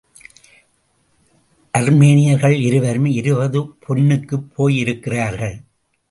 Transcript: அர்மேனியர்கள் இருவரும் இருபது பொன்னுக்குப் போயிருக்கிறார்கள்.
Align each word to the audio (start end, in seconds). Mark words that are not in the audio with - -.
அர்மேனியர்கள் 1.73 2.55
இருவரும் 2.61 3.05
இருபது 3.05 3.59
பொன்னுக்குப் 3.61 4.47
போயிருக்கிறார்கள். 4.55 5.55